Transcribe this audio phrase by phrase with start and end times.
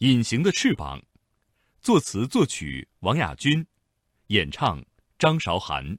[0.00, 0.98] 隐形的翅膀，
[1.82, 3.66] 作词作曲王亚军，
[4.28, 4.82] 演唱
[5.18, 5.98] 张韶涵。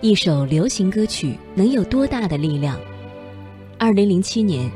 [0.00, 2.80] 一首流行歌曲能有多大的力量？
[3.78, 4.68] 二零零七年，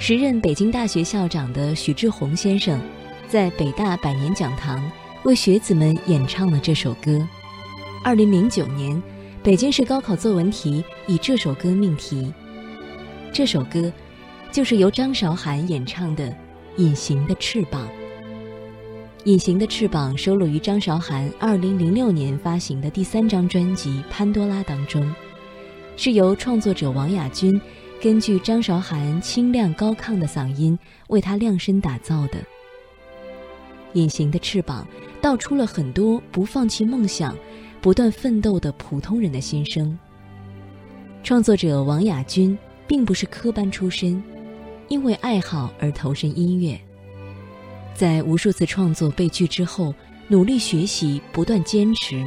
[0.00, 2.80] 时任北京大学校长的许志宏先生，
[3.28, 4.90] 在北大百年讲堂
[5.24, 7.28] 为学子们演唱了这首歌。
[8.02, 9.02] 二零零九年，
[9.42, 12.32] 北京市高考作文题以这首歌命题。
[13.34, 13.92] 这首歌。
[14.52, 16.28] 就是由张韶涵演唱的
[16.76, 17.82] 《隐形的翅膀》。
[19.24, 25.14] 《隐形的翅膀》收录于张韶涵2006年发行的第三张专辑《潘多拉》当中，
[25.96, 27.60] 是由创作者王雅君
[28.00, 30.76] 根据张韶涵清亮高亢的嗓音
[31.08, 32.38] 为她量身打造的。
[33.92, 34.86] 《隐形的翅膀》
[35.20, 37.36] 道出了很多不放弃梦想、
[37.80, 39.96] 不断奋斗的普通人的心声。
[41.22, 42.58] 创作者王雅君
[42.88, 44.20] 并不是科班出身。
[44.90, 46.78] 因为爱好而投身音乐，
[47.94, 49.94] 在无数次创作被拒之后，
[50.26, 52.26] 努力学习，不断坚持，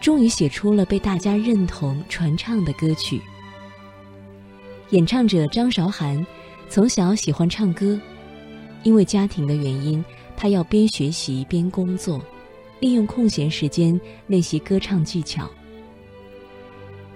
[0.00, 3.20] 终于写出了被大家认同、传唱的歌曲。
[4.90, 6.24] 演唱者张韶涵
[6.68, 8.00] 从小喜欢唱歌，
[8.84, 10.02] 因为家庭的原因，
[10.36, 12.24] 她要边学习边工作，
[12.78, 15.50] 利用空闲时间练习歌唱技巧。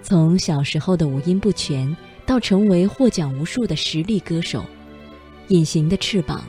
[0.03, 4.65] 从小时候的五音不全，到成为获奖无数的实力歌手。
[5.51, 6.41] 隐形的翅膀，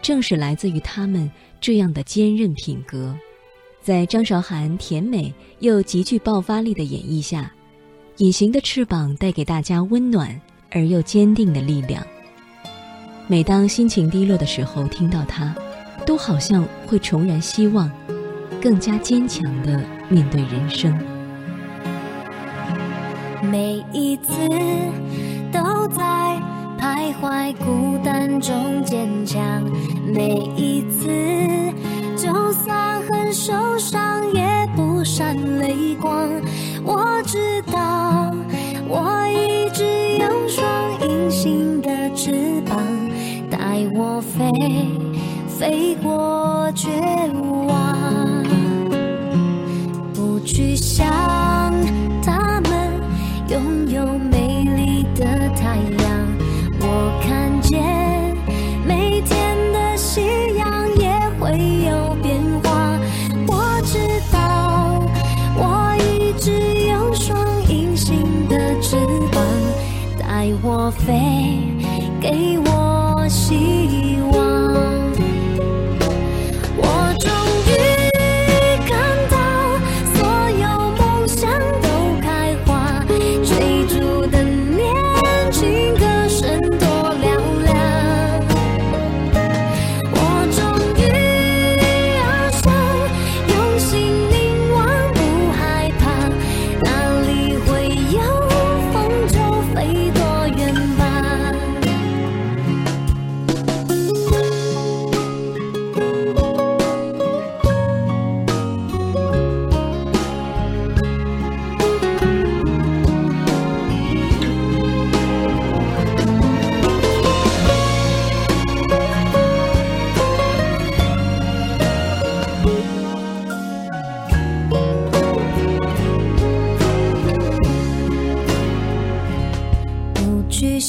[0.00, 3.14] 正是来自于他们这样的坚韧品格。
[3.82, 7.52] 在张韶涵甜美又极具爆发力的演绎下，
[8.16, 10.40] 隐形的翅膀带给大家温暖
[10.70, 12.02] 而又坚定的力量。
[13.26, 15.54] 每当心情低落的时候，听到它，
[16.06, 17.90] 都好像会重燃希望，
[18.62, 20.98] 更加坚强地面对人生。
[23.42, 24.32] 每一次
[25.52, 26.57] 都在。
[26.78, 29.42] 徘徊孤单中坚强，
[30.06, 31.08] 每一次，
[32.16, 36.28] 就算很受伤也不闪泪光。
[36.84, 38.32] 我知道，
[38.86, 39.84] 我一直
[40.18, 40.64] 有双
[41.02, 42.78] 隐形的翅膀，
[43.50, 43.58] 带
[43.92, 44.48] 我飞，
[45.48, 46.88] 飞过绝
[47.66, 48.44] 望，
[50.14, 51.04] 不去想
[52.22, 52.92] 他们
[53.48, 55.24] 拥有美丽的
[55.56, 56.37] 太阳。
[56.90, 58.34] 我看见
[58.82, 60.22] 每天的夕
[60.56, 61.50] 阳也会
[61.86, 62.98] 有变化。
[63.46, 63.98] 我知
[64.32, 65.02] 道
[65.54, 66.50] 我一直
[66.88, 67.36] 有双
[67.68, 68.96] 隐形的翅
[69.30, 69.44] 膀，
[70.18, 71.12] 带我飞，
[72.22, 73.67] 给我希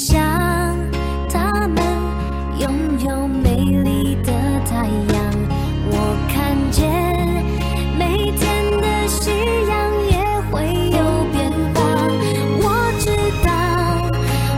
[0.09, 0.19] 想
[1.31, 1.77] 他们
[2.57, 2.67] 拥
[3.05, 4.33] 有美丽的
[4.65, 5.23] 太阳，
[5.91, 5.93] 我
[6.27, 6.81] 看见
[7.95, 8.41] 每天
[8.81, 9.29] 的夕
[9.69, 9.71] 阳
[10.09, 10.17] 也
[10.49, 10.97] 会有
[11.31, 11.37] 变
[11.75, 11.77] 化。
[12.57, 12.65] 我
[12.97, 13.05] 知
[13.45, 13.47] 道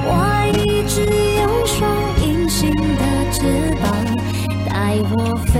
[0.07, 0.09] 我
[0.57, 1.03] 一直
[1.41, 1.78] 有双
[2.25, 3.91] 隐形的翅膀，
[4.69, 4.72] 带
[5.12, 5.59] 我飞。